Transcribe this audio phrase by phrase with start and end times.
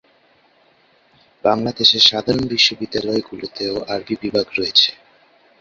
[1.43, 4.89] বাংলাদেশের সাধারণ বিশ্ববিদ্যালয়গুলিতেও আরবি বিভাগ রয়েছে।